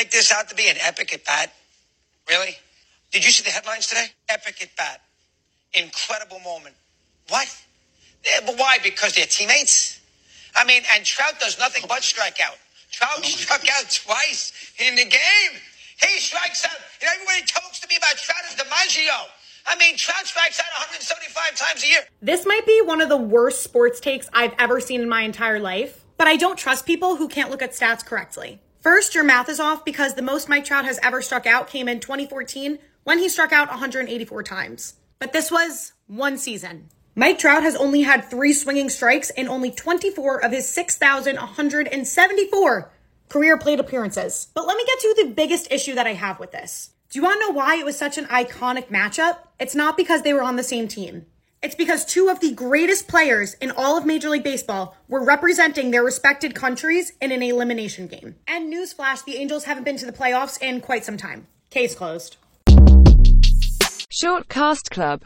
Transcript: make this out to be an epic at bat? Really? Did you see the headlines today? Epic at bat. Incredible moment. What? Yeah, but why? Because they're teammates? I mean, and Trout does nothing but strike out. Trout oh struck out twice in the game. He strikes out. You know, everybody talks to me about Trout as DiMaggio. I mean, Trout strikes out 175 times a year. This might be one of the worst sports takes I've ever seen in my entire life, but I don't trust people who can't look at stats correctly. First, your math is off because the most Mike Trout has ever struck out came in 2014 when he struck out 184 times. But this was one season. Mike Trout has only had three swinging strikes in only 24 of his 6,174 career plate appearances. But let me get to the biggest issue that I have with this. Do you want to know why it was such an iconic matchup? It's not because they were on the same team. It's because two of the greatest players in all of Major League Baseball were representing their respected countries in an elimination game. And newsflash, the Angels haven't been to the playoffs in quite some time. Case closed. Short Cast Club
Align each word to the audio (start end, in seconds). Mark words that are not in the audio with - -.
make 0.00 0.10
this 0.10 0.32
out 0.32 0.48
to 0.48 0.54
be 0.54 0.66
an 0.68 0.76
epic 0.80 1.12
at 1.12 1.26
bat? 1.26 1.52
Really? 2.26 2.56
Did 3.12 3.22
you 3.22 3.30
see 3.30 3.44
the 3.44 3.50
headlines 3.50 3.86
today? 3.86 4.06
Epic 4.30 4.62
at 4.62 4.74
bat. 4.74 5.02
Incredible 5.74 6.40
moment. 6.40 6.74
What? 7.28 7.48
Yeah, 8.24 8.40
but 8.46 8.56
why? 8.56 8.78
Because 8.82 9.14
they're 9.14 9.26
teammates? 9.26 10.00
I 10.56 10.64
mean, 10.64 10.82
and 10.94 11.04
Trout 11.04 11.34
does 11.38 11.58
nothing 11.58 11.84
but 11.86 12.02
strike 12.02 12.38
out. 12.42 12.56
Trout 12.90 13.10
oh 13.18 13.22
struck 13.22 13.60
out 13.76 13.90
twice 13.90 14.52
in 14.78 14.94
the 14.94 15.04
game. 15.04 15.52
He 16.00 16.18
strikes 16.18 16.64
out. 16.64 16.80
You 17.00 17.06
know, 17.06 17.12
everybody 17.20 17.46
talks 17.46 17.80
to 17.80 17.88
me 17.88 17.96
about 17.98 18.16
Trout 18.16 18.40
as 18.48 18.56
DiMaggio. 18.56 19.28
I 19.66 19.76
mean, 19.76 19.96
Trout 19.96 20.24
strikes 20.24 20.58
out 20.60 20.66
175 20.80 21.56
times 21.56 21.84
a 21.84 21.86
year. 21.86 22.00
This 22.22 22.46
might 22.46 22.66
be 22.66 22.80
one 22.80 23.02
of 23.02 23.10
the 23.10 23.18
worst 23.18 23.62
sports 23.62 24.00
takes 24.00 24.30
I've 24.32 24.54
ever 24.58 24.80
seen 24.80 25.02
in 25.02 25.10
my 25.10 25.22
entire 25.22 25.60
life, 25.60 26.04
but 26.16 26.26
I 26.26 26.36
don't 26.36 26.56
trust 26.56 26.86
people 26.86 27.16
who 27.16 27.28
can't 27.28 27.50
look 27.50 27.60
at 27.60 27.72
stats 27.72 28.04
correctly. 28.04 28.60
First, 28.80 29.14
your 29.14 29.22
math 29.24 29.50
is 29.50 29.60
off 29.60 29.84
because 29.84 30.14
the 30.14 30.22
most 30.22 30.48
Mike 30.48 30.64
Trout 30.64 30.86
has 30.86 30.98
ever 31.02 31.20
struck 31.20 31.44
out 31.44 31.68
came 31.68 31.86
in 31.86 32.00
2014 32.00 32.78
when 33.04 33.18
he 33.18 33.28
struck 33.28 33.52
out 33.52 33.68
184 33.68 34.42
times. 34.42 34.94
But 35.18 35.34
this 35.34 35.52
was 35.52 35.92
one 36.06 36.38
season. 36.38 36.88
Mike 37.14 37.38
Trout 37.38 37.62
has 37.62 37.76
only 37.76 38.00
had 38.02 38.24
three 38.24 38.54
swinging 38.54 38.88
strikes 38.88 39.28
in 39.28 39.48
only 39.48 39.70
24 39.70 40.42
of 40.42 40.52
his 40.52 40.66
6,174 40.68 42.90
career 43.28 43.58
plate 43.58 43.80
appearances. 43.80 44.48
But 44.54 44.66
let 44.66 44.78
me 44.78 44.84
get 44.86 44.98
to 45.00 45.14
the 45.18 45.28
biggest 45.34 45.70
issue 45.70 45.94
that 45.96 46.06
I 46.06 46.14
have 46.14 46.40
with 46.40 46.52
this. 46.52 46.92
Do 47.10 47.18
you 47.18 47.22
want 47.22 47.38
to 47.40 47.46
know 47.46 47.52
why 47.52 47.76
it 47.76 47.84
was 47.84 47.98
such 47.98 48.16
an 48.16 48.24
iconic 48.26 48.86
matchup? 48.86 49.40
It's 49.58 49.74
not 49.74 49.98
because 49.98 50.22
they 50.22 50.32
were 50.32 50.42
on 50.42 50.56
the 50.56 50.62
same 50.62 50.88
team. 50.88 51.26
It's 51.62 51.74
because 51.74 52.06
two 52.06 52.30
of 52.30 52.40
the 52.40 52.54
greatest 52.54 53.06
players 53.06 53.52
in 53.60 53.70
all 53.70 53.98
of 53.98 54.06
Major 54.06 54.30
League 54.30 54.42
Baseball 54.42 54.96
were 55.08 55.22
representing 55.22 55.90
their 55.90 56.02
respected 56.02 56.54
countries 56.54 57.12
in 57.20 57.32
an 57.32 57.42
elimination 57.42 58.06
game. 58.06 58.36
And 58.48 58.72
newsflash, 58.72 59.26
the 59.26 59.36
Angels 59.36 59.64
haven't 59.64 59.84
been 59.84 59.98
to 59.98 60.06
the 60.06 60.12
playoffs 60.12 60.58
in 60.62 60.80
quite 60.80 61.04
some 61.04 61.18
time. 61.18 61.48
Case 61.68 61.94
closed. 61.94 62.38
Short 64.08 64.48
Cast 64.48 64.90
Club 64.90 65.18